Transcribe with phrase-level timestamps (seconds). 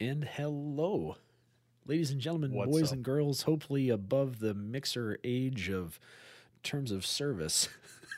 [0.00, 1.16] And hello,
[1.86, 2.96] ladies and gentlemen, What's boys up?
[2.96, 5.98] and girls, hopefully above the mixer age of
[6.62, 7.68] terms of service.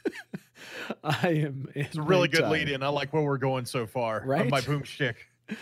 [1.04, 1.68] I am.
[1.74, 2.82] It's a really good lead in.
[2.82, 4.22] I like where we're going so far.
[4.22, 4.50] on Right?
[4.50, 5.14] My boomstick.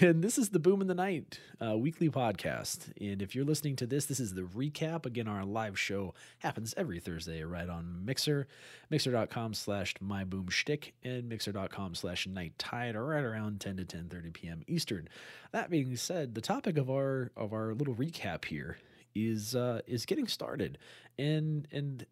[0.00, 2.92] And this is the Boom in the Night uh, weekly podcast.
[3.00, 5.06] And if you're listening to this, this is the recap.
[5.06, 8.46] Again, our live show happens every Thursday right on Mixer,
[8.90, 14.62] mixer.com slash myboomstick and mixer.com slash night tide right around 10 to 10.30 p.m.
[14.68, 15.08] Eastern.
[15.52, 18.78] That being said, the topic of our of our little recap here
[19.14, 20.78] is uh, is getting started.
[21.18, 22.06] And and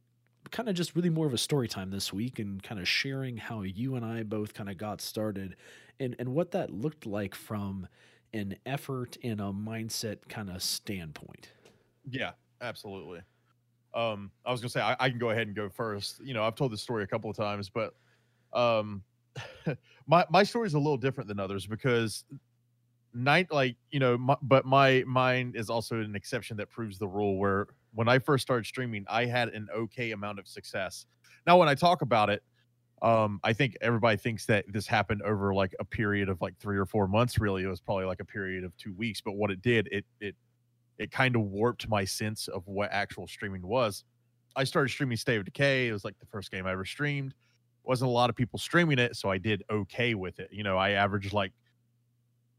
[0.50, 3.36] kind of just really more of a story time this week and kind of sharing
[3.36, 5.54] how you and I both kind of got started
[6.00, 7.86] and, and what that looked like from
[8.32, 11.52] an effort and a mindset kind of standpoint.
[12.08, 13.20] Yeah, absolutely.
[13.94, 16.20] Um, I was gonna say I, I can go ahead and go first.
[16.24, 17.94] You know, I've told this story a couple of times, but
[18.52, 19.04] um,
[20.06, 22.24] my my story is a little different than others because
[23.12, 27.08] night, like you know, my, but my mine is also an exception that proves the
[27.08, 27.38] rule.
[27.38, 31.06] Where when I first started streaming, I had an okay amount of success.
[31.46, 32.42] Now, when I talk about it,
[33.02, 36.76] um, I think everybody thinks that this happened over like a period of like three
[36.76, 37.38] or four months.
[37.38, 39.20] Really, it was probably like a period of two weeks.
[39.20, 40.36] But what it did, it it
[40.98, 44.04] it kind of warped my sense of what actual streaming was.
[44.54, 45.88] I started streaming State of Decay.
[45.88, 47.34] It was like the first game I ever streamed.
[47.84, 50.48] Wasn't a lot of people streaming it, so I did okay with it.
[50.52, 51.52] You know, I averaged like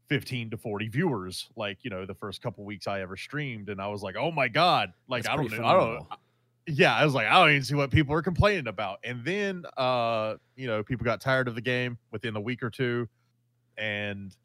[0.08, 3.68] 15 to 40 viewers, like, you know, the first couple weeks I ever streamed.
[3.68, 4.92] And I was like, oh my God.
[5.08, 5.64] Like, That's I don't know.
[5.64, 6.18] I don't phenomenal.
[6.66, 8.98] Yeah, I was like, I don't even see what people are complaining about.
[9.04, 12.70] And then uh, you know, people got tired of the game within a week or
[12.70, 13.08] two.
[13.76, 14.36] And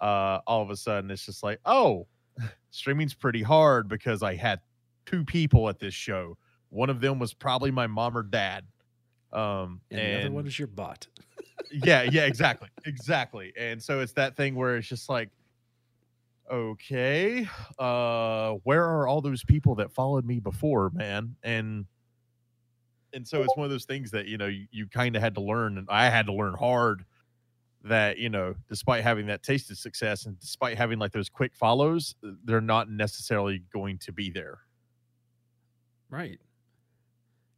[0.00, 2.06] uh all of a sudden it's just like, oh,
[2.70, 4.60] streaming's pretty hard because I had
[5.06, 6.36] two people at this show.
[6.70, 8.64] One of them was probably my mom or dad.
[9.32, 11.06] Um And, and, the other one is your bot.
[11.70, 12.68] yeah, yeah, exactly.
[12.86, 13.52] Exactly.
[13.56, 15.30] And so it's that thing where it's just like,
[16.50, 17.46] okay,
[17.78, 21.36] uh, where are all those people that followed me before, man?
[21.42, 21.86] And
[23.14, 25.34] and so it's one of those things that, you know, you, you kind of had
[25.34, 27.04] to learn, and I had to learn hard
[27.84, 31.54] that, you know, despite having that taste of success and despite having like those quick
[31.54, 34.60] follows, they're not necessarily going to be there.
[36.08, 36.40] Right.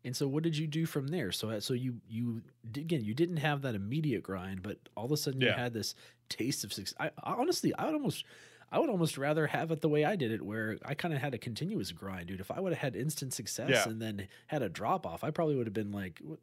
[0.04, 1.32] And so what did you do from there?
[1.32, 5.12] So uh, so you you again you didn't have that immediate grind, but all of
[5.12, 5.94] a sudden you had this
[6.28, 6.94] taste of success.
[7.00, 8.25] I, I honestly I would almost
[8.70, 11.20] I would almost rather have it the way I did it, where I kind of
[11.20, 12.41] had a continuous grind, dude.
[12.41, 13.88] If I would have had instant success Yeah.
[13.88, 16.41] and then had a drop off, I probably would have been like, "What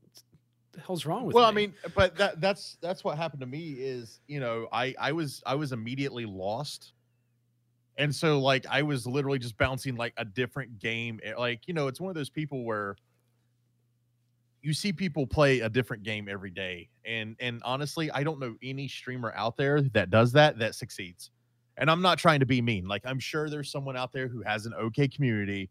[0.74, 3.46] the hell's wrong with well me?" i mean but that that's that's what happened to
[3.46, 6.94] me is you know i i was i was immediately lost
[7.98, 11.74] and so like i was literally just bouncing like a different game eh, like you
[11.74, 12.96] know it's one of those people where
[14.62, 18.56] you see people play a different game every day and and honestly i don't know
[18.62, 21.32] any streamer out there that does that that succeeds
[21.78, 24.42] and i'm not trying to be mean like i'm sure there's someone out there who
[24.42, 25.70] has an okay community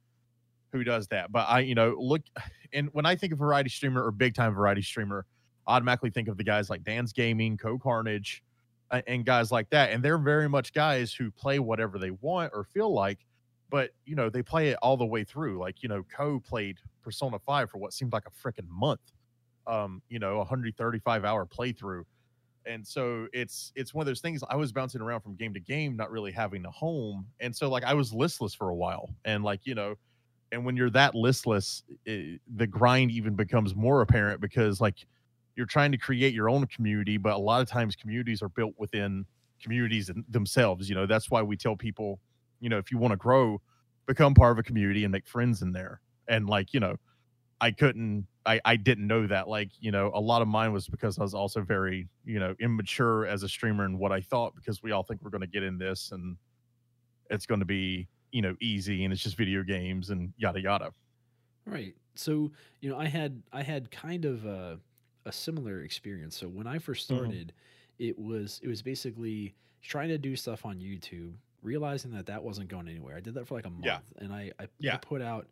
[0.73, 2.23] who does that but i you know look
[2.73, 5.27] and when i think of variety streamer or big time variety streamer
[5.67, 8.43] I automatically think of the guys like dan's gaming Cohh Carnage
[9.07, 12.65] and guys like that and they're very much guys who play whatever they want or
[12.65, 13.21] feel like
[13.71, 16.79] but you know they play it all the way through like you know Cohh played
[17.03, 19.01] persona 5 for what seemed like a freaking month
[19.67, 22.03] um you know a 135 hour playthrough
[22.67, 25.61] and so it's it's one of those things i was bouncing around from game to
[25.61, 29.11] game not really having a home and so like i was listless for a while
[29.25, 29.95] and like you know
[30.53, 35.07] and when you're that listless it, the grind even becomes more apparent because like
[35.57, 38.75] you're trying to create your own community but a lot of times communities are built
[38.79, 39.25] within
[39.63, 42.19] communities themselves you know that's why we tell people
[42.61, 43.61] you know if you want to grow
[44.07, 46.97] become part of a community and make friends in there and like you know
[47.61, 50.89] i couldn't i i didn't know that like you know a lot of mine was
[50.89, 54.55] because i was also very you know immature as a streamer and what i thought
[54.55, 56.37] because we all think we're going to get in this and
[57.31, 60.93] it's going to be you know easy and it's just video games and yada yada
[61.67, 61.97] Right.
[62.15, 64.81] So, you know, I had I had kind of a,
[65.25, 66.37] a similar experience.
[66.37, 67.41] So when I first Mhm.
[67.43, 67.53] started,
[67.99, 72.69] it was it was basically trying to do stuff on YouTube, realizing that that wasn't
[72.69, 73.17] going anywhere.
[73.17, 74.01] I did that for like a month, Yeah.
[74.17, 75.49] and I I, I put out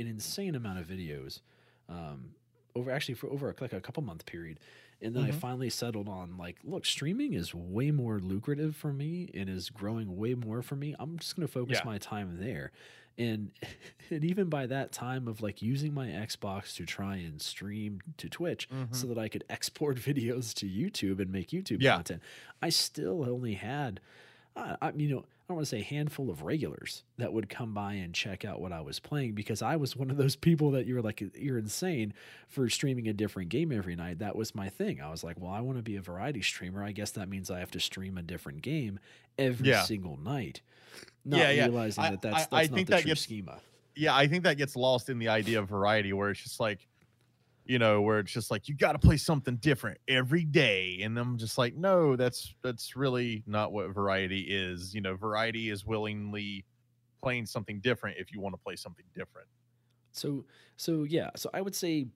[0.00, 1.40] an insane amount of videos,
[1.88, 2.34] um,
[2.74, 4.60] over actually for over like a couple month period,
[5.02, 5.32] and then I Mhm.
[5.32, 10.16] finally settled on like, look, streaming is way more lucrative for me and is growing
[10.16, 10.94] way more for me.
[10.98, 11.84] I'm just gonna focus Yeah.
[11.84, 12.70] my time there
[13.18, 13.50] and
[14.10, 18.28] and even by that time of like using my Xbox to try and stream to
[18.28, 21.92] Twitch so that I could export videos to YouTube and make YouTube Yeah.
[21.92, 22.22] content,
[22.62, 24.00] I still only had,
[24.56, 27.94] I, I you know, don't want to say handful of regulars that would come by
[27.94, 30.86] and check out what I was playing because I was one of those people that
[30.86, 32.14] you were like you're insane
[32.48, 34.20] for streaming a different game every night.
[34.20, 35.00] That was my thing.
[35.00, 36.82] I was like, well, I want to be a variety streamer.
[36.82, 38.98] I guess that means I have to stream a different game
[39.38, 39.82] every Yeah.
[39.82, 40.60] single night.
[41.24, 41.64] Not Yeah, yeah.
[41.66, 43.60] realizing I- that that's, I- I not think the that true gets- schema.
[43.96, 46.86] yeah, I think that gets lost in the idea of variety, where it's just like,
[47.70, 51.16] you know, where it's just like you got to play something different every day, and
[51.16, 54.92] I'm just like, no, that's that's really not what variety is.
[54.92, 56.64] You know, variety is willingly
[57.22, 59.46] playing something different if you want to play something different.
[60.10, 60.44] So
[60.76, 62.08] so yeah, so I would say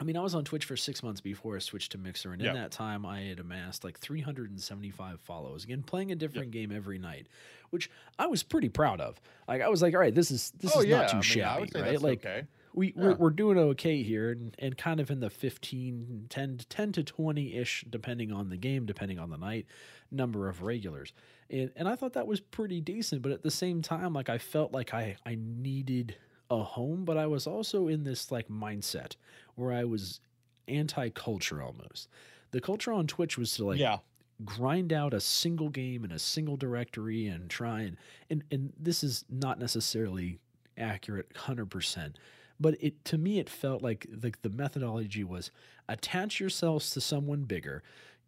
[0.00, 2.40] I mean I was on Twitch for 6 months before I switched to Mixer and
[2.40, 2.48] Yeah.
[2.48, 5.64] in that time I had amassed like 375 follows.
[5.64, 7.26] Again, playing a different game every night,
[7.68, 9.20] which I was pretty proud of.
[9.46, 12.00] Like I was like, all right, this is this oh, is not too shabby, right?
[12.00, 12.46] Like okay.
[12.72, 13.02] We Yeah.
[13.02, 16.92] we're, we're doing okay here and, and kind of in the 15 10 to 10
[16.92, 19.66] to 20 ish depending on the game depending on the night
[20.10, 21.12] number of regulars.
[21.50, 24.38] And and i thought that was pretty decent but at the same time like i
[24.38, 26.16] felt like i i needed
[26.50, 29.16] a home but i was also in this like mindset
[29.56, 30.20] where i was
[30.68, 32.08] anti-culture almost.
[32.52, 33.98] The culture on twitch was to like yeah,
[34.44, 37.96] grind out a single game in a single directory and try and
[38.30, 40.38] and, and this is not necessarily
[40.78, 42.14] accurate 100%
[42.60, 45.50] but it to me it felt like the, the methodology was
[45.88, 47.82] attach yourselves to someone bigger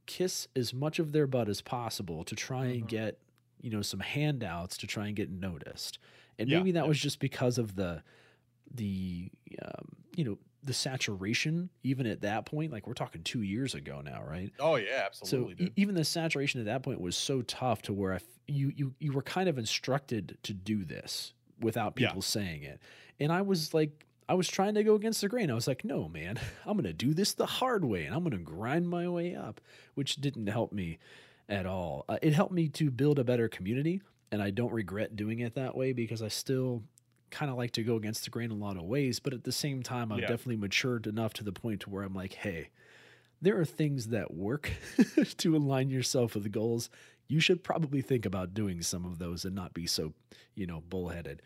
[0.07, 2.89] kiss as much of their butt as possible to try and Mhm.
[2.89, 3.19] get
[3.61, 5.99] you know some handouts to try and get noticed
[6.39, 6.89] and Yeah, maybe that yeah.
[6.89, 8.03] was just because of the
[8.75, 9.31] the
[9.65, 14.01] um, you know the saturation even at that point like we're talking two years ago
[14.01, 15.57] now right oh yeah, absolutely.
[15.57, 18.23] so e- even the saturation at that point was so tough to where I f-
[18.47, 22.09] you you you were kind of instructed to do this without Yeah.
[22.09, 22.81] people saying it,
[23.21, 24.07] and I was like.
[24.29, 25.51] I was trying to go against the grain.
[25.51, 28.23] I was like, no, man, I'm going to do this the hard way and I'm
[28.23, 29.61] going to grind my way up,
[29.95, 30.99] which didn't help me
[31.49, 32.05] at all.
[32.09, 35.55] Uh, it helped me to build a better community, and I don't regret doing it
[35.57, 36.83] that way because I still
[37.31, 39.19] kind of like to go against the grain in a lot of ways.
[39.19, 40.29] But at the same time, I've Yeah.
[40.29, 42.69] definitely matured enough to the point to where I'm like, hey,
[43.41, 44.71] there are things that work
[45.39, 46.89] to align yourself with the goals.
[47.29, 50.13] You should probably think about doing some of those and not be so,
[50.55, 51.43] you know, bullheaded.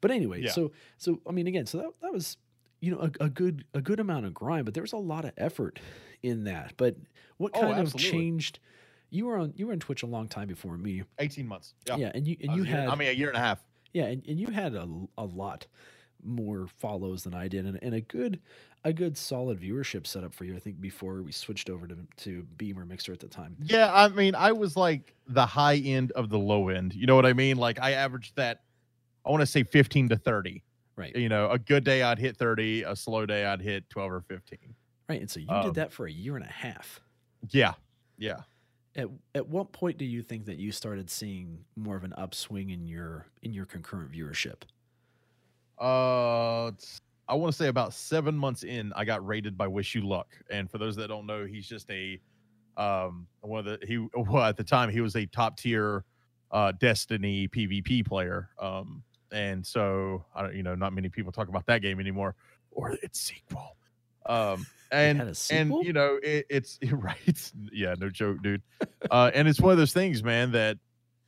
[0.00, 0.50] But anyway, Yeah.
[0.52, 2.36] so so I mean, again, so that that was
[2.80, 5.24] you know a, a good a good amount of grind, but there was a lot
[5.24, 5.80] of effort
[6.22, 6.74] in that.
[6.76, 6.96] But
[7.36, 8.58] what Oh, kind of changed?
[9.10, 11.74] You were on you were on Twitch a long time before me, 18 months.
[11.86, 13.64] Yeah, yeah, and you and you year- had I mean, a year and a half.
[13.92, 14.86] yeah, and, and you had a,
[15.16, 15.66] a lot
[16.22, 18.40] more follows than I did, and, and a good
[18.84, 20.54] a good solid viewership setup for you.
[20.54, 23.56] I think before we switched over to to Beamer Mixer at the time.
[23.62, 26.94] Yeah, I mean, I was like the high end of the low end.
[26.94, 27.56] You know what I mean?
[27.56, 28.62] Like I averaged that.
[29.28, 30.64] I want to say 15 to 30.
[30.96, 34.10] Right, You know, a good day I'd hit 30, a slow day I'd hit 12
[34.10, 34.58] or 15.
[35.08, 37.00] right, and so you um, did that for a year and a half.
[37.50, 37.74] Yeah,
[38.16, 38.40] yeah.
[38.96, 42.70] At at what point do you think that you started seeing more of an upswing
[42.70, 44.62] in your in your concurrent viewership?
[45.78, 46.72] Uh,
[47.28, 50.34] I want to say about seven months in, I got rated by Wish You Luck.
[50.50, 52.18] And for those that don't know, he's just a
[52.76, 56.04] um one of the he well at the time he was a top tier
[56.50, 58.48] uh Destiny PvP player.
[58.58, 62.34] Um, and so I don't you know not many people talk about that game anymore
[62.70, 63.76] or its sequel.
[64.26, 65.78] Um, and sequel?
[65.78, 68.62] and you know it, it's right yeah no joke dude
[69.10, 70.78] uh and it's one of those things man that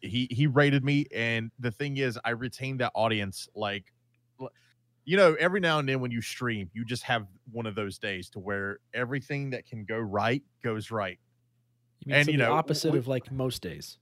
[0.00, 3.85] he he rated me and the thing is i retained that audience like
[5.05, 7.99] you know every now and then when you stream you just have one of those
[7.99, 11.19] days to where everything that can go right goes right
[12.00, 13.99] You mean And, you the know, opposite we- of like most days?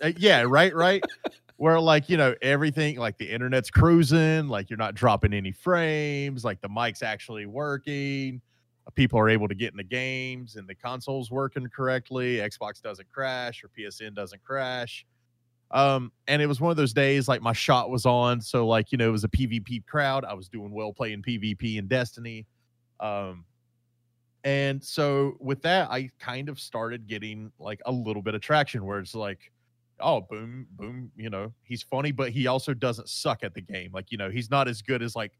[0.00, 1.02] Uh, yeah right right
[1.56, 6.44] where like you know everything like the internet's cruising like you're not dropping any frames
[6.44, 8.40] like the mic's actually working
[8.86, 12.82] uh, people are able to get in the games and the console's working correctly xbox
[12.82, 15.06] doesn't crash or psn doesn't crash.
[15.70, 18.92] Um and it was one of those days like my shot was on so like
[18.92, 22.46] you know it was a pvp crowd i was doing well playing pvp in destiny
[23.00, 23.44] um
[24.44, 28.84] and so with that i kind of started getting like a little bit of traction
[28.84, 29.50] where it's like
[30.00, 33.90] oh boom boom you know he's funny but he also doesn't suck at the game.
[33.92, 35.32] Like you know he's not as good as like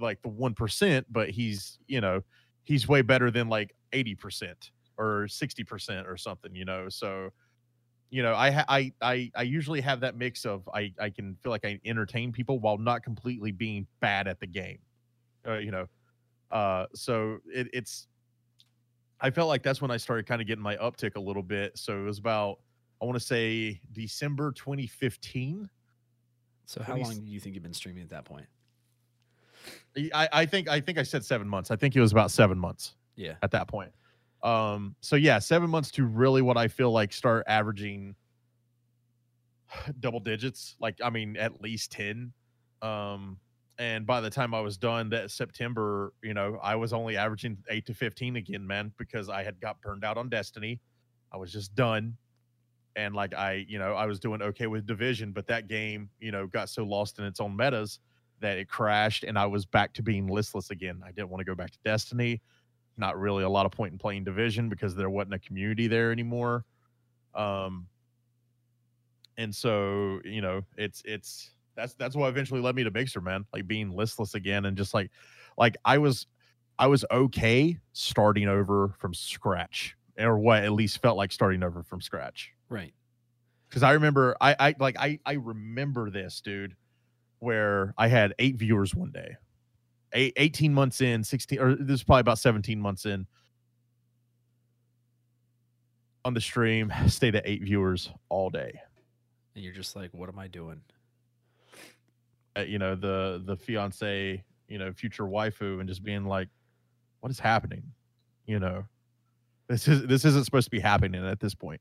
[0.00, 2.22] like the 1% but he's you know
[2.64, 6.88] he's way better than like 80% or 60% or something you know?
[6.88, 7.30] So
[8.10, 11.50] you know I, I i i usually have that mix of i i can feel
[11.52, 14.78] like i entertain people while not completely being bad at the game
[15.46, 15.86] uh, you know?
[16.50, 18.08] Uh so it, it's
[19.20, 21.76] i felt like that's when i started kind of getting my uptick a little bit.
[21.76, 22.58] So it was about
[23.00, 25.68] I want to say December 2015.
[26.66, 28.46] So how 20 long do you think you've been streaming at that point?
[30.14, 31.70] I, I think I think I said seven months.
[31.70, 33.34] I think it was about seven months Yeah.
[33.42, 33.92] at that point.
[34.42, 38.14] Um, so yeah, seven months to really what I feel like start averaging
[40.00, 40.76] double digits.
[40.80, 42.32] Like I mean, at least ten.
[42.82, 43.38] Um,
[43.78, 47.58] and by the time I was done that September, you know, I was only averaging
[47.70, 50.80] eight to fifteen again, man, because I had got burned out on Destiny.
[51.32, 52.16] I was just done.
[52.98, 56.32] And like I, you know, I was doing okay with division, but that game, you
[56.32, 58.00] know, got so lost in its own metas
[58.40, 61.00] that it crashed and I was back to being listless again.
[61.06, 62.42] I didn't want to go back to Destiny.
[62.96, 66.10] Not really a lot of point in playing division because there wasn't a community there
[66.10, 66.64] anymore.
[67.36, 67.86] Um
[69.36, 73.44] and so, you know, it's it's that's that's what eventually led me to Mixer, man.
[73.52, 75.12] Like being listless again and just like
[75.56, 76.26] like I was
[76.80, 81.84] I was okay starting over from scratch or what at least felt like starting over
[81.84, 82.54] from scratch.
[82.68, 82.92] Right.
[83.68, 86.74] Because I remember I I like I I remember this, dude,
[87.38, 89.36] where I had eight viewers one day.
[90.14, 93.26] Eight, 18 months in, 16 or this is probably about 17 months in
[96.24, 98.80] on the stream, stayed at eight viewers all day.
[99.54, 100.80] And you're just like, what am I doing?
[102.56, 106.48] Uh, you know, the the fiance, you know, future waifu and just being like,
[107.20, 107.82] what is happening?
[108.46, 108.84] You know,
[109.68, 111.80] this is this isn't supposed to be happening at this point.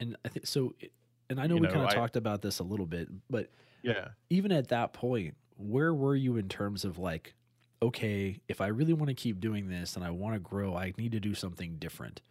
[0.00, 0.74] And I think so.
[0.80, 0.92] it-
[1.28, 3.52] And I know You we kind of talked about this a little bit, but
[3.82, 4.12] Yeah.
[4.30, 7.34] even at that point, where were you in terms of like,
[7.82, 10.92] okay, if I really want to keep doing this and I want to grow, I
[10.98, 12.22] need to do something different.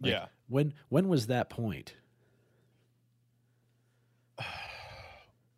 [0.00, 0.28] Like, yeah.
[0.48, 1.96] When when was that point?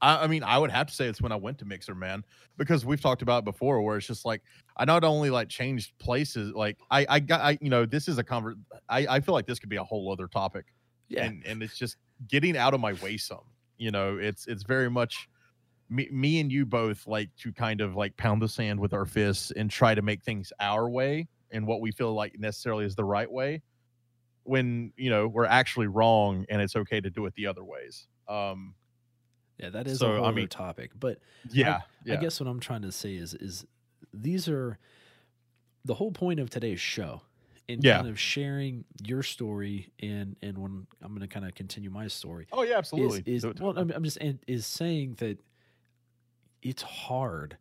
[0.01, 2.25] I, I mean, I would have to say it's when I went to Mixer, man,
[2.57, 4.43] because we've talked about it before, where it's just like
[4.77, 8.19] I not only like changed places, like I, I got, I, you know, this is
[8.19, 8.59] a convert.
[8.89, 10.67] I, I feel like this could be a whole other topic,
[11.09, 11.25] Yeah.
[11.25, 11.97] and and it's just
[12.29, 13.45] getting out of my way some.
[13.77, 15.29] You know, it's it's very much
[15.89, 19.07] me, me and you both like to kind of like pound the sand with our
[19.07, 22.95] fists and try to make things our way and what we feel like necessarily is
[22.95, 23.63] the right way
[24.43, 28.07] when you know we're actually wrong and it's okay to do it the other ways
[28.29, 28.75] um
[29.59, 30.91] yeah, that is so, a I whole other mean- topic.
[30.99, 31.19] But
[31.51, 33.65] yeah yeah I guess what I'm trying to say is is
[34.13, 34.79] these are
[35.85, 37.23] the whole point of today's show
[37.69, 37.97] in Yeah.
[37.99, 42.09] kind of sharing your story and and when I'm going to kind of continue my
[42.09, 45.39] story oh yeah absolutely is, is well I'm, I'm just and is saying that
[46.63, 47.57] it's hard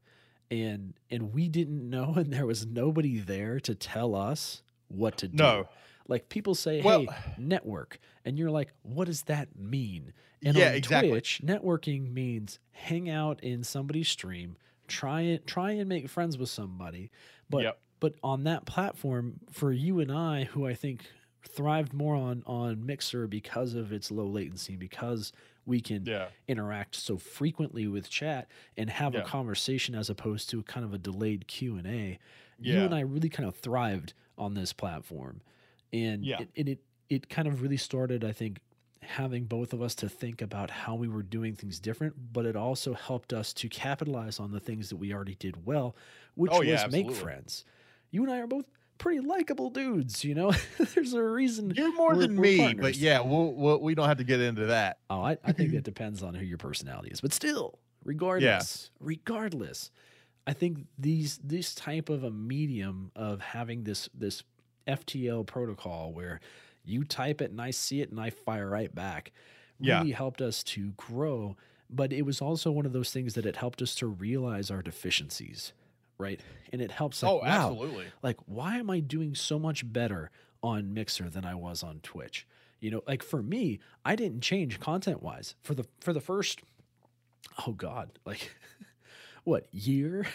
[0.50, 5.28] and and we didn't know and there was nobody there to tell us what to
[5.28, 5.68] do no
[6.08, 10.70] like people say Well- hey network and you're like what does that mean and yeah
[10.70, 14.56] on exactly Twitch, networking means hang out in somebody's stream,
[14.88, 17.10] try it, try and make friends with somebody.
[17.50, 17.80] But Yep.
[18.00, 21.06] But on that platform, for you and I, who I think
[21.48, 25.32] thrived more on on Mixer because of its low latency, because
[25.66, 30.64] we can yeah interact so frequently with chat and have a conversation as opposed to
[30.64, 32.20] kind of a delayed Q and A.
[32.60, 35.42] You and I really kind of thrived on this platform,
[35.94, 36.38] and Yeah.
[36.38, 38.60] it, and it it kind of really started, I think,
[39.02, 42.56] having both of us to think about how we were doing things different, but it
[42.58, 45.96] also helped us to capitalize on the things that we already did well,
[46.36, 47.64] which Oh, was yeah, make friends.
[48.12, 48.66] You and I are both
[48.98, 50.52] pretty likable dudes, you know.
[50.96, 51.72] There's a reason.
[51.76, 54.98] you're more than me but yeah we'll, we'll we don't have to get into that
[55.10, 59.92] Oh, I, I think that depends on who your personality is, but still, regardless, regardless,
[60.48, 64.44] I think these this type of a medium of having this this
[64.88, 66.40] FTL protocol where
[66.86, 69.32] you type it and I see it and I fire right back
[69.80, 70.00] Yeah.
[70.00, 71.58] really helped us to grow.
[71.90, 74.82] But it was also one of those things that it helped us to realize our
[74.82, 75.74] deficiencies,
[76.18, 76.40] right?
[76.72, 77.24] And it helps.
[77.24, 80.30] Like, oh wow, absolutely like why am i doing so much better
[80.62, 82.46] on mixer than i was on twitch
[82.80, 86.62] you know like for me i didn't change content wise for the for the first
[87.66, 88.54] oh god like
[89.44, 90.26] what year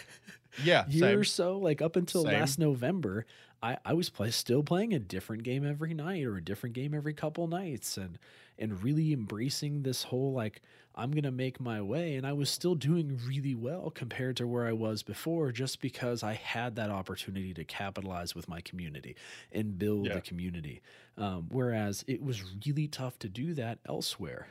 [0.63, 1.19] yeah year same.
[1.19, 2.33] or so like up until Same.
[2.33, 3.25] last november
[3.61, 6.93] i i was play, still playing a different game every night or a different game
[6.93, 8.17] every couple nights and
[8.59, 10.61] and really embracing this whole like
[10.95, 14.65] i'm gonna make my way and i was still doing really well compared to where
[14.67, 19.15] i was before just because i had that opportunity to capitalize with my community
[19.51, 20.15] and build Yeah.
[20.15, 20.81] the community
[21.17, 24.47] um, whereas it was really tough to do that elsewhere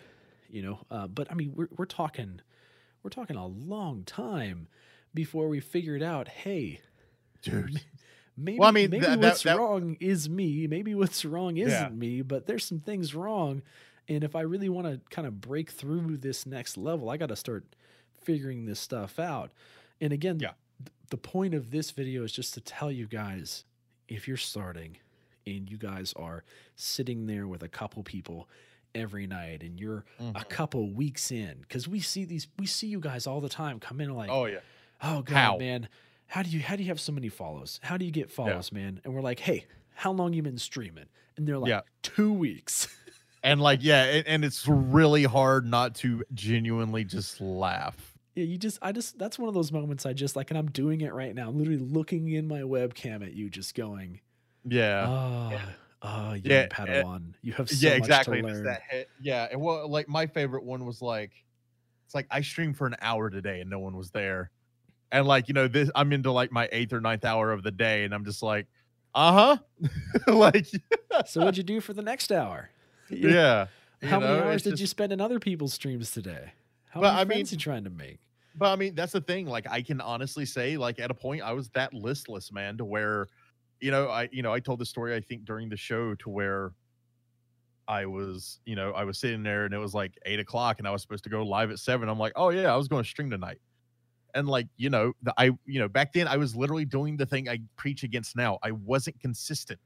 [0.51, 2.41] you know uh, but i mean we're, we're talking
[3.03, 4.67] we're talking a long time
[5.15, 6.81] before we figured out hey
[7.43, 7.81] dude
[8.37, 11.57] maybe, Well, I mean, maybe that- that- what's that- wrong is me maybe what's wrong
[11.57, 11.89] isn't Yeah.
[11.89, 13.63] me but there's some things wrong
[14.09, 17.29] and if i really want to kind of break through this next level i got
[17.29, 17.65] to start
[18.23, 19.51] figuring this stuff out
[20.01, 20.53] and again Yeah.
[20.79, 23.65] th- the point of this video is just to tell you guys
[24.09, 24.97] if you're starting
[25.47, 26.45] and you guys are
[26.77, 28.49] sitting there with a couple people
[28.95, 30.49] every night and you're a Mhm.
[30.49, 34.01] couple weeks in because we see these we see you guys all the time come
[34.01, 34.59] in like oh yeah
[35.03, 35.57] oh god How?
[35.59, 35.89] man
[36.27, 38.71] how do you how do you have so many follows how do you get follows
[38.71, 41.07] man and we're like hey how long you been streaming
[41.37, 41.81] and they're like Yeah.
[42.03, 42.87] two weeks
[43.43, 48.13] and like yeah, and, and it's really hard not to genuinely just laugh.
[48.35, 50.71] Yeah, you just, I just, that's one of those moments I just like, and I'm
[50.71, 51.51] doing it right now.
[51.51, 54.21] I'm literally looking in my webcam at you, just going,
[54.65, 55.07] Yeah.
[55.07, 55.61] oh,
[56.01, 58.41] oh, young Yeah, uh, Padawan, you have so yeah, much exactly.
[58.41, 58.65] to learn.
[58.65, 59.11] that hit.
[59.21, 61.33] Yeah, and well, like my favorite one was like,
[62.07, 64.51] it's like I streamed for an hour today and no one was there,
[65.11, 67.71] and like you know this, I'm into like my eighth or ninth hour of the
[67.71, 68.67] day, and I'm just like,
[69.15, 69.91] uh huh,
[70.33, 70.67] like
[71.27, 72.71] so what'd you do for the next hour?
[73.33, 73.67] Yeah.
[74.03, 76.53] How many hours did just- you spend in other people's streams today?
[76.91, 78.19] How But, many I mean- friends you trying to make?
[78.55, 79.47] But I mean, that's the thing.
[79.47, 82.85] Like, I can honestly say, like, at a point, I was that listless, man, to
[82.85, 83.29] where,
[83.81, 86.29] you know, I, you know, I told the story I think during the show to
[86.29, 86.73] where
[87.89, 90.87] I was, you know, I was sitting there and it was like eight o'clock and
[90.87, 92.09] I was supposed to go live at seven.
[92.11, 93.59] I'm like, oh yeah, I was going to stream tonight.
[94.35, 97.27] And like, you know, the, I, you know, back then I was literally doing the
[97.27, 98.59] thing I preach against now.
[98.63, 99.81] I wasn't consistent.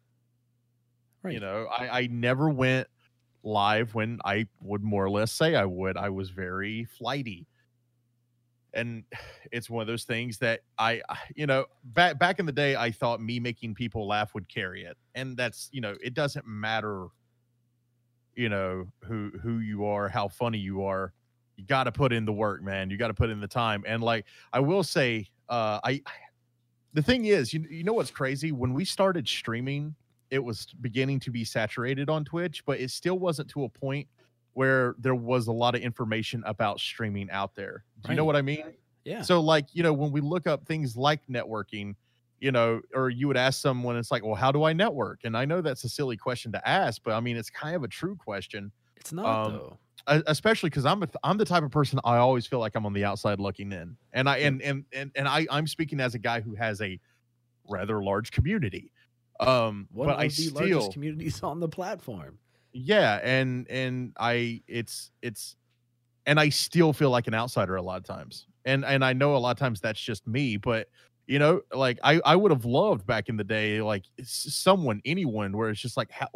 [1.23, 1.35] Right.
[1.35, 2.88] You know, I, I never went
[3.47, 5.97] live when I would more or less say I would.
[5.97, 7.47] I was very flighty.
[8.75, 9.05] And
[9.53, 11.00] it's one of those things that I,
[11.37, 14.85] you know, back back in the day, I thought me making people laugh would carry
[14.85, 17.07] it, and that's, you know, it doesn't matter,
[18.35, 21.12] you know, who who you are, how funny you are,
[21.57, 22.91] you got to put in the work, man.
[22.91, 26.03] You got to put in the time, and like I will say, uh, I,
[26.93, 28.50] the thing is, you you know what's crazy?
[28.53, 29.95] When we started streaming,
[30.30, 34.09] it was beginning to be saturated on Twitch, but it still wasn't to a point
[34.54, 37.85] where there was a lot of information about streaming out there.
[38.02, 38.64] Do you know what I mean?
[39.04, 39.23] Yeah.
[39.23, 41.95] So like, you know, when we look up things like networking,
[42.40, 45.21] you know, or you would ask someone, it's like, well, how do I network?
[45.25, 47.83] And I know that's a silly question to ask, but I mean, it's kind of
[47.83, 49.78] a true question, it's not um, though.
[50.26, 52.92] especially because I'm a, I'm the type of person I always feel like I'm on
[52.92, 56.18] the outside looking in, and I and and and, and I I'm speaking as a
[56.18, 56.99] guy who has a
[57.68, 58.90] rather large community.
[59.40, 62.38] Um, One but of I the still largest communities on the platform.
[62.73, 65.57] yeah and and i it's it's
[66.26, 69.35] and i still feel like an outsider a lot of times and and i know
[69.35, 70.88] a lot of times that's just me but
[71.26, 75.57] you know like i i would have loved back in the day like someone anyone
[75.57, 76.28] where it's just like how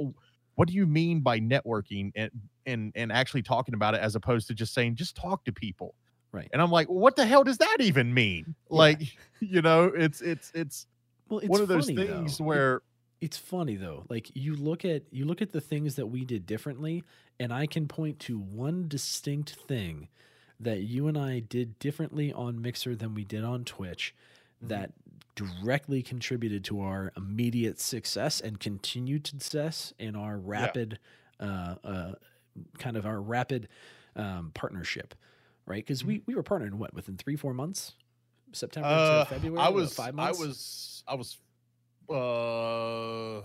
[0.54, 2.30] what do you mean by networking and
[2.66, 5.94] and and actually talking about it as opposed to just saying just talk to people
[6.32, 6.48] Right.
[6.52, 8.76] and i'm like what the hell does that even mean Yeah.
[8.78, 9.02] like
[9.40, 10.86] you know it's it's it's
[11.28, 12.44] Well, it's one of those funny, things though.
[12.44, 12.82] Where
[13.20, 14.04] it's funny though.
[14.08, 17.04] Like you look at you look at the things that we did differently
[17.38, 20.08] and i can point to one distinct thing
[20.58, 24.14] that you and i did differently on mixer than we did on twitch
[24.62, 24.68] Mhm.
[24.68, 24.92] that
[25.36, 30.98] directly contributed to our immediate success and continued success in our rapid
[31.38, 32.12] uh, uh,
[32.78, 33.68] kind of our rapid
[34.16, 35.14] um, partnership
[35.66, 35.84] right?
[35.86, 37.94] Because we, we were partnered what within three four months?
[38.52, 40.38] September Uh, to february I was, five months?
[40.38, 41.36] I was, I was,
[42.10, 43.42] uh,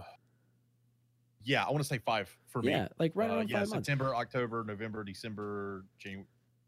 [1.44, 2.72] yeah, I want to say five for me.
[2.72, 6.28] yeah like right Uh, around yeah, five months September, October, November, December, January.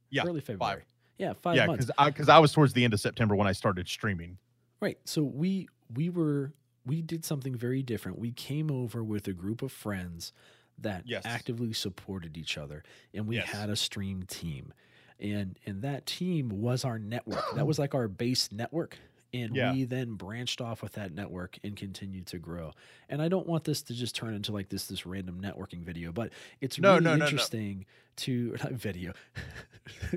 [0.09, 0.83] yeah, early February.
[1.17, 1.85] Yeah, five yeah, months.
[1.87, 4.37] because I because I was towards the end of September when I started streaming.
[4.79, 4.99] Right.
[5.05, 6.53] So we we were
[6.85, 8.19] we did something very different.
[8.19, 10.31] We came over with a group of friends
[10.77, 11.23] that Yes.
[11.25, 12.83] actively supported each other
[13.13, 13.49] and we Yes.
[13.49, 14.73] had a stream team.
[15.19, 17.43] And and that team was our network.
[17.55, 18.99] that was like our base network.
[19.33, 19.73] And Yeah.
[19.73, 22.71] we then branched off with that network and continued to grow.
[23.09, 26.11] And I don't want this to just turn into like this this random networking video,
[26.13, 27.85] but it's No, really no, no, interesting
[28.17, 29.13] to not video.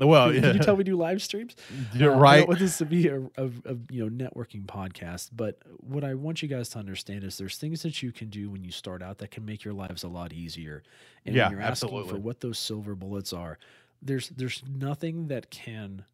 [0.00, 0.52] Well, Can- Can yeah.
[0.54, 1.56] you tell we do live streams?
[1.92, 2.38] You're Uh, I right.
[2.38, 6.14] don't want this to be a, a, a you know networking podcast, but what I
[6.14, 9.02] want you guys to understand is there's things that you can do when you start
[9.02, 10.82] out that can make your lives a lot easier.
[11.26, 13.58] And Yeah, when you're asking for what those silver bullets are,
[14.00, 16.04] there's there's nothing that can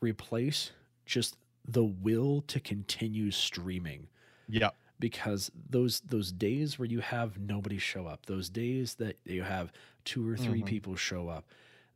[0.00, 0.70] replace
[1.06, 4.08] just the will to continue streaming
[4.48, 9.42] Yeah, because those those days where you have nobody show up, those days that you
[9.42, 9.72] have
[10.04, 10.66] two or 3 Mhm.
[10.66, 11.46] people show up,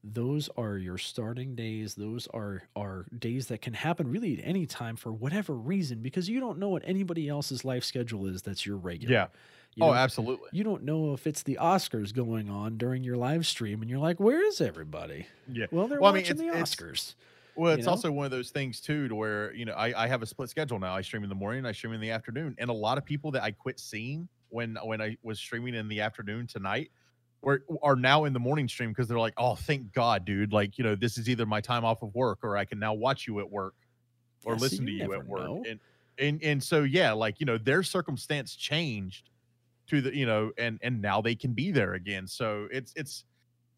[0.07, 1.95] those are your starting days.
[1.95, 6.29] Those are are days that can happen really at any time for whatever reason because
[6.29, 9.13] you don't know what anybody else's life schedule is that's your regular.
[9.15, 9.27] yeah.
[9.77, 10.51] You oh, absolutely.
[10.53, 13.99] you don't know if it's the Oscars going on during your live stream and you're
[13.99, 15.27] like, where is everybody?
[15.51, 15.67] Yeah.
[15.73, 17.15] Well, they're Well, I mean, watching the Oscars.
[17.57, 17.87] Well, you it's know?
[17.87, 20.49] also one of those things too, to where you know I, I have a split
[20.51, 20.95] schedule now.
[20.95, 23.31] I stream in the morning, I stream in the afternoon, and a lot of people
[23.33, 26.91] that I quit seeing when when I was streaming in the afternoon tonight
[27.43, 30.53] were are now in the morning stream because they're like, oh, thank God, dude!
[30.53, 32.95] Like you know, this is either my time off of work or I can now
[32.95, 33.75] watch you at work
[34.45, 35.69] or Yeah, so listen to you you at work, know.
[35.69, 35.81] and
[36.19, 39.31] and and so yeah, like you know, their circumstance changed
[39.89, 42.27] to the you know, and and now they can be there again.
[42.27, 43.25] So it's it's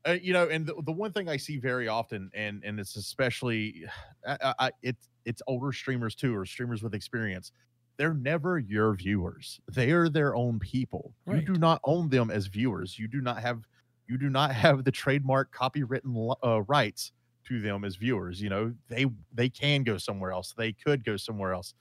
[0.07, 2.97] uh, you know, and the, the one thing I see very often, and and it's
[2.97, 3.85] especially,
[4.27, 7.53] I, I, I- it's it's older streamers too, or streamers with experience.
[7.99, 9.59] They're never your viewers.
[9.73, 11.15] They are their own people.
[11.27, 11.41] Right.
[11.41, 12.99] You do not own them as viewers.
[12.99, 13.67] You do not have
[14.07, 17.13] you do not have the trademark copywritten uh, rights
[17.49, 18.41] to them as viewers.
[18.41, 20.55] You know, they they can go somewhere else.
[20.57, 21.75] They could go somewhere else.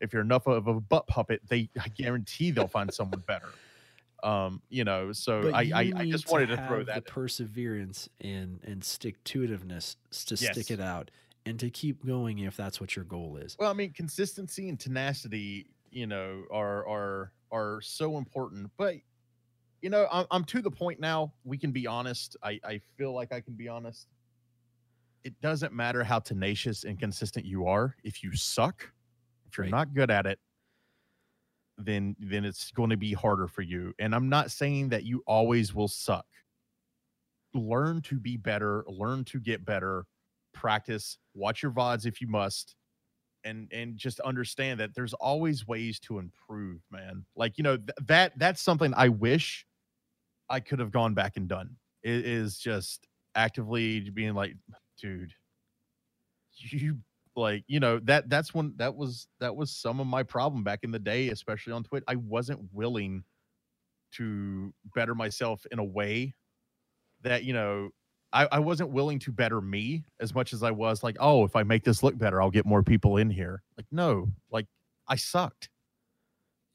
[0.00, 3.48] If you're enough of a butt puppet, they I guarantee they'll find someone better.
[4.22, 6.92] Um, you know, so But I, I, I just wanted to, throw that.
[6.92, 10.58] the perseverance and and stick to itiveness to Yes.
[10.58, 11.10] stick it out
[11.46, 13.58] and to keep going if that's what your goal is.
[13.58, 18.70] Well, I mean, consistency and tenacity, you know, are are are so important.
[18.76, 18.96] But
[19.82, 21.34] you know, I'm, I'm to the point now.
[21.44, 22.36] We can be honest.
[22.42, 24.08] I I feel like I can be honest.
[25.24, 27.96] It doesn't matter how tenacious and consistent you are.
[28.04, 28.92] If you suck,
[29.46, 29.68] if you're Right.
[29.68, 30.40] not good at it,
[31.78, 33.94] then then it's going to be harder for you.
[33.98, 36.26] And I'm not saying that you always will suck.
[37.54, 38.84] Learn to be better.
[38.88, 40.04] Learn to get better.
[40.52, 41.18] Practice.
[41.34, 42.74] Watch your vods if you must
[43.44, 47.90] and and just understand that there's always ways to improve man like you know th-
[48.06, 49.66] that that's something i wish
[50.50, 54.54] i could have gone back and done it is just actively being like
[55.00, 55.32] dude
[56.58, 56.98] you
[57.38, 60.80] like you know that that's when that was that was some of my problem back
[60.82, 63.22] in the day especially on twitter i wasn't willing
[64.12, 66.34] to better myself in a way
[67.22, 67.90] that you know
[68.32, 71.56] I, I wasn't willing to better me as much as I was like, oh, if
[71.56, 73.62] I make this look better, I'll get more people in here.
[73.78, 74.66] Like, no, like
[75.08, 75.70] I sucked.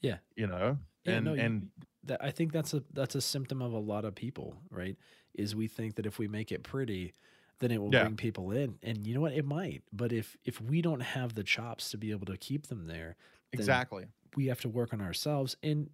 [0.02, 0.18] Yeah.
[0.36, 0.80] You know?
[1.06, 1.68] Yeah, and no, and
[2.06, 4.96] that I think that's a that's a symptom of a lot of people, right?
[5.34, 7.14] Is we think that if we make it pretty,
[7.60, 8.04] then it will Yeah.
[8.04, 8.78] bring people in.
[8.84, 9.34] And you know what?
[9.34, 9.84] It might.
[9.92, 13.16] But if if we don't have the chops to be able to keep them there,
[13.52, 14.06] exactly.
[14.36, 15.56] we have to work on ourselves.
[15.64, 15.90] And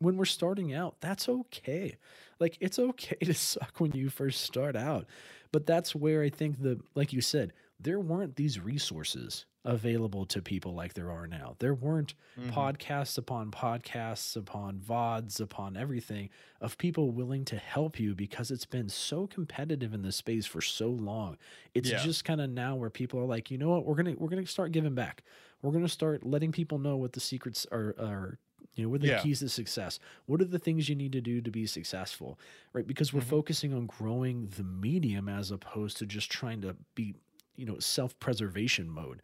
[0.00, 1.96] when we're starting out, that's okay.
[2.38, 5.06] Like it's okay to suck when you first start out.
[5.50, 10.40] But that's where I think the like you said, there weren't these resources available to
[10.40, 11.54] people like there are now.
[11.58, 12.50] There weren't Mhm.
[12.52, 18.64] podcasts upon podcasts upon VODs upon everything of people willing to help you because it's
[18.64, 21.36] been so competitive in this space for so long.
[21.74, 22.02] It's Yeah.
[22.02, 24.46] just kind of now where people are like, you know what, we're gonna we're gonna
[24.46, 25.22] start giving back.
[25.62, 28.38] We're gonna start letting people know what the secrets are are
[28.74, 29.22] you know, what are the Yeah.
[29.22, 29.98] keys to success?
[30.26, 32.38] What are the things you need to do to be successful?
[32.72, 32.86] Right?
[32.86, 33.24] Because we're Mhm.
[33.24, 37.16] focusing on growing the medium as opposed to just trying to be,
[37.58, 39.20] you know, self-preservation mode.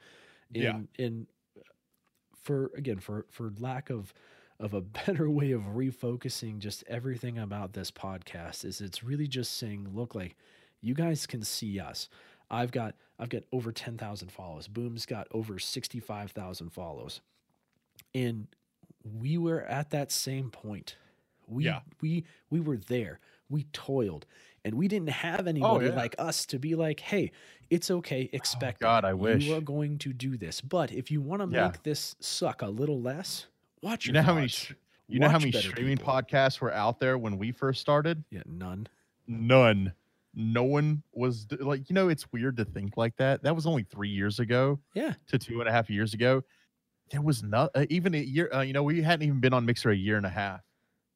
[0.52, 0.76] Yeah.
[0.76, 1.26] And and
[2.42, 4.12] for again for for lack of
[4.60, 9.56] of a better way of refocusing just everything about this podcast is it's really just
[9.56, 10.36] saying look like
[10.80, 12.08] you guys can see us
[12.50, 17.20] i've got i've got over 10,000 follows boom's got over 65,000 follows
[18.14, 18.46] and
[19.02, 20.96] we were at that same point
[21.48, 21.80] we Yeah.
[22.02, 24.26] we we were there we toiled
[24.64, 25.94] and we didn't have anybody Oh, yeah.
[25.96, 27.30] like us to be like hey
[27.70, 28.84] it's okay expect it.
[28.84, 29.44] Oh, God, I wish.
[29.44, 31.66] you are going to do this but if you want to Yeah.
[31.68, 33.46] make this suck a little less
[33.82, 34.48] watch You your know how many
[35.08, 36.12] you know how many streaming people.
[36.14, 38.24] podcasts were out there when we first started?
[38.30, 38.86] yeah none
[39.26, 39.92] None.
[40.34, 43.42] No one was like, you know, it's weird to think like that.
[43.44, 46.42] That was only three years ago yeah to two and a half years ago.
[47.10, 48.50] There was not uh, even a year.
[48.52, 50.60] Uh, you know, we hadn't even been on Mixer a year and a half,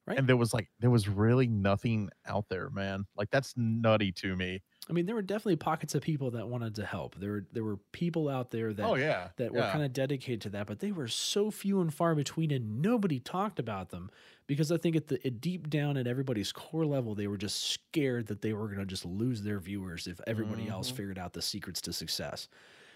[0.09, 0.19] Right.
[0.19, 3.05] and there was like there was really nothing out there, man.
[3.17, 4.63] Like that's nutty to me.
[4.89, 7.63] i mean there were definitely pockets of people that wanted to help there were there
[7.65, 9.71] were people out there that oh yeah, that were yeah.
[9.73, 13.19] kind of dedicated to that, but they were so few and far between, and nobody
[13.21, 14.11] talked about them
[14.47, 17.63] because I think at the at deep down at everybody's core level, they were just
[17.71, 20.97] scared that they were going to just lose their viewers if everybody else Mhm.
[20.97, 22.49] figured out the secrets to success.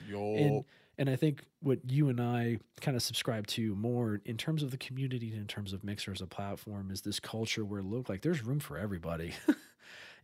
[0.09, 0.65] Yo, And
[0.99, 4.71] and I think what you and I kind of subscribe to more in terms of
[4.71, 8.09] the community, and in terms of Mixer as a platform, is this culture where look
[8.09, 9.35] like there's room for everybody.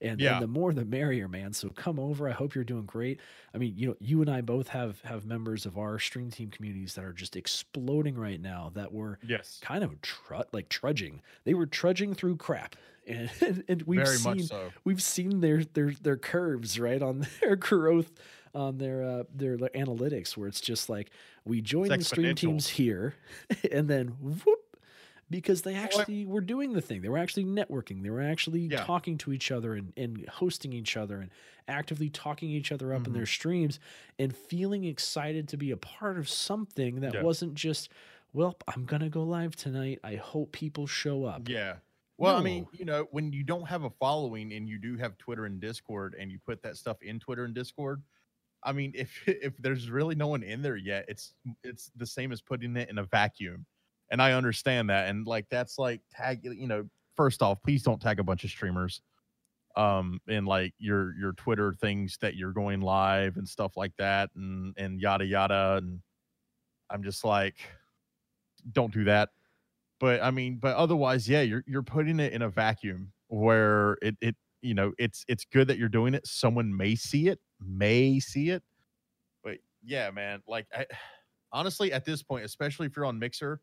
[0.00, 0.34] And, Yeah.
[0.34, 1.52] and the more the merrier, man.
[1.52, 2.28] So come over.
[2.28, 3.18] I hope you're doing great.
[3.52, 6.50] I mean, you know, you and I both have have members of our stream team
[6.50, 8.70] communities that are just exploding right now.
[8.74, 11.20] That were yes, kind of tr- like trudging.
[11.42, 12.76] They were trudging through crap,
[13.08, 14.70] and and, we've very seen much so.
[14.84, 18.12] we've seen their their their curves right on their growth
[18.58, 21.10] on their uh their like, analytics where it's just like
[21.44, 23.14] we join the stream teams here
[23.72, 24.58] and then whoop
[25.30, 28.84] because they actually were doing the thing they were actually networking they were actually Yeah.
[28.84, 31.30] talking to each other and, and hosting each other and
[31.68, 33.16] actively talking each other up in Mhm.
[33.16, 33.78] their streams
[34.18, 37.22] and feeling excited to be a part of something that Yeah.
[37.22, 37.90] wasn't just
[38.32, 41.76] well i'm gonna go live tonight i hope people show up Yeah.
[42.20, 45.16] Well, I mean, you know, when you don't have a following and you do have
[45.18, 48.02] Twitter and Discord and you put that stuff in Twitter and Discord,
[48.64, 52.32] I mean, if if there's really no one in there yet, it's it's the same
[52.32, 53.66] as putting it in a vacuum.
[54.10, 55.08] And I understand that.
[55.08, 58.50] And like that's like tag, you know, first off, please don't tag a bunch of
[58.50, 59.02] streamers
[59.76, 64.30] um in like your your Twitter things that you're going live and stuff like that
[64.34, 66.00] and and yada yada and
[66.90, 67.56] I'm just like
[68.72, 69.28] don't do that
[70.00, 74.16] but I mean, but otherwise, yeah, you're you're putting it in a vacuum where it
[74.20, 76.26] it you know, it's it's good that you're doing it.
[76.26, 78.62] Someone may see it, may see it,
[79.42, 80.42] but yeah, man.
[80.46, 80.86] Like, I,
[81.52, 83.60] honestly, at this point, especially if you're on Mixer,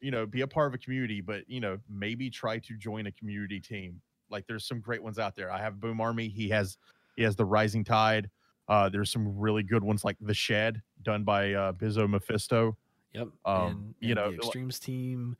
[0.00, 3.06] you know, be a part of a community, but you know, maybe try to join
[3.06, 4.00] a community team.
[4.30, 5.50] Like, there's some great ones out there.
[5.50, 6.28] I have Boom Army.
[6.28, 6.76] He has
[7.16, 8.30] he has the Rising Tide.
[8.68, 12.76] Uh, there's some really good ones like The Shed, done by uh, Bizzo Mephisto.
[13.14, 13.28] Yep.
[13.46, 15.36] Um, and, you and know, extremes team.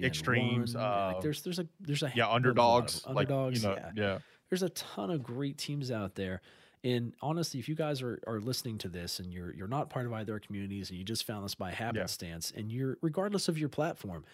[0.00, 3.04] Extremes, One, and, like, uh, there's there's a there's a Yeah, of underdogs.
[3.06, 3.62] like, underdogs.
[3.62, 3.90] you know, yeah.
[3.96, 4.18] yeah.
[4.48, 6.40] there's a ton of great teams out there.
[6.84, 10.06] And honestly, if you guys are, are listening to this and you're you're not part
[10.06, 13.58] of either our communities and you just found this by happenstance and you're regardless of
[13.58, 14.24] your platform,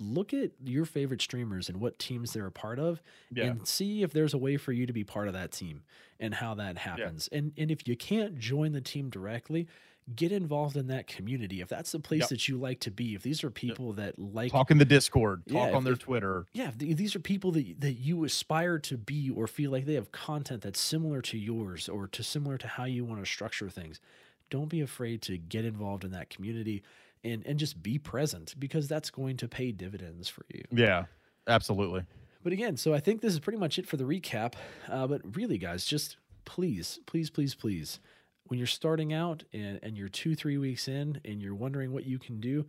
[0.00, 3.00] look at your favorite streamers and what teams they're a part of
[3.32, 3.44] Yeah.
[3.46, 5.82] and see if there's a way for you to be part of that team
[6.20, 7.28] and how that happens.
[7.32, 9.66] And and if you can't join the team directly,
[10.14, 11.60] get involved in that community.
[11.60, 12.28] If that's the place Yep.
[12.28, 15.42] that you like to be, if these are people that like Talk in the Discord.
[15.46, 16.46] Yeah, Talk if- on their if- Twitter.
[16.52, 19.94] yeah, th- these are people that that you aspire to be or feel like they
[19.94, 23.68] have content that's similar to yours or to similar to how you want to structure
[23.68, 24.00] things.
[24.48, 26.84] Don't be afraid to get involved in that community
[27.26, 30.62] and and just be present because that's going to pay dividends for you.
[30.70, 31.04] Yeah,
[31.46, 32.04] absolutely.
[32.42, 34.54] But again, so I think this is pretty much it for the recap.
[34.88, 37.98] Uh, but really, guys, just please, please, please, please,
[38.44, 42.06] when you're starting out and, and you're two, three weeks in and you're wondering what
[42.06, 42.64] you can do,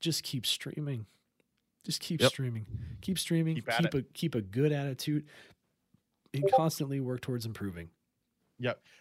[0.00, 1.06] just keep streaming.
[1.84, 2.30] Just keep Yep.
[2.30, 2.66] streaming.
[3.02, 3.54] Keep streaming.
[3.54, 5.26] Keep Keep, a keep a good attitude
[6.32, 7.90] and constantly work towards improving.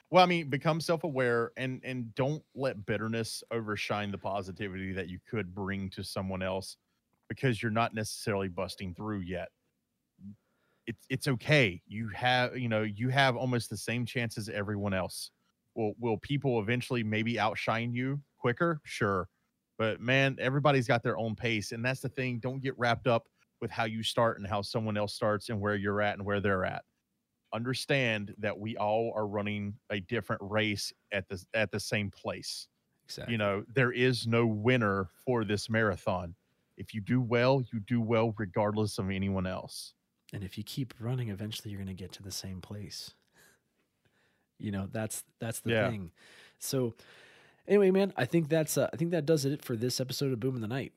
[0.09, 5.19] Well, I mean, become self-aware and and don't let bitterness overshine the positivity that you
[5.27, 6.77] could bring to someone else
[7.29, 9.49] because you're not necessarily busting through yet.
[10.85, 11.81] It's it's okay.
[11.87, 15.31] You have, you know, you have almost the same chance as everyone else.
[15.75, 18.81] Will will people eventually maybe outshine you quicker?
[18.83, 19.29] Sure.
[19.77, 22.39] But man, everybody's got their own pace and that's the thing.
[22.39, 23.27] Don't get wrapped up
[23.61, 26.41] with how you start and how someone else starts and where you're at and where
[26.41, 26.83] they're at
[27.53, 32.67] understand that we all are running a different race at the at the same place.
[33.05, 33.33] Exactly.
[33.33, 36.35] You know, there is no winner for this marathon.
[36.77, 39.93] If you do well, you do well regardless of anyone else.
[40.33, 43.13] and if you keep running, eventually you're going to get to the same place.
[44.59, 45.89] You know, that's that's the Yeah.
[45.89, 46.11] thing.
[46.59, 46.95] So,
[47.67, 50.39] anyway, man, I think that's uh, I think that does it for this episode of
[50.39, 50.93] Boom in the Night.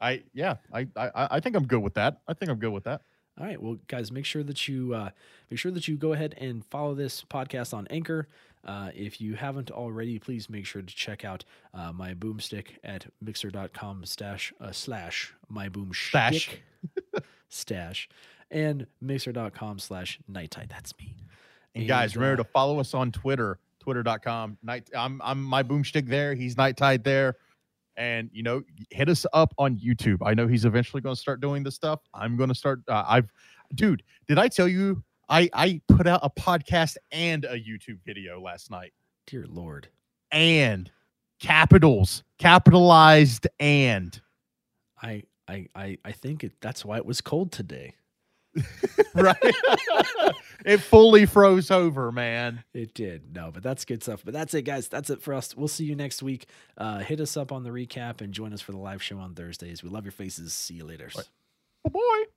[0.00, 2.22] I yeah, I I I think I'm good with that.
[2.26, 3.02] I think I'm good with that.
[3.40, 5.10] All right, well, guys, make sure that you uh,
[5.50, 8.28] make sure that you go ahead and follow this podcast on Anchor.
[8.66, 13.06] Uh, if you haven't already, please make sure to check out uh, my boomstick at
[13.22, 16.58] mixer.com stash uh, slash my boom Stash.
[17.48, 18.10] stash
[18.50, 20.68] and mixer.com slash night tide.
[20.68, 21.14] That's me.
[21.74, 24.58] And guys, And, remember uh, to follow us on Twitter, twitter.com.
[24.62, 26.34] Night I'm I'm my boomstick there.
[26.34, 27.36] He's night tide there.
[28.00, 30.18] And you know, hit us up on YouTube.
[30.24, 32.00] I know he's eventually going to start doing this stuff.
[32.14, 32.80] I'm going to start.
[32.88, 33.30] Uh, I've,
[33.74, 38.40] dude, did I tell you I I put out a podcast and a YouTube video
[38.40, 38.94] last night?
[39.26, 39.88] Dear Lord.
[40.32, 40.90] And
[41.40, 44.18] capitals, capitalized and
[45.02, 47.96] I I I, I think it, that's why it was cold today.
[49.14, 49.36] right.
[50.64, 52.64] it fully froze over, man.
[52.74, 53.34] It did.
[53.34, 54.22] No, but that's good stuff.
[54.24, 54.88] But that's it, guys.
[54.88, 55.56] That's it for us.
[55.56, 56.46] We'll see you next week.
[56.76, 59.34] Uh, hit us up on the recap and join us for the live show on
[59.34, 59.82] Thursdays.
[59.82, 60.52] We love your faces.
[60.52, 61.10] See you later.
[61.14, 61.28] Right.
[61.84, 62.30] Oh boy.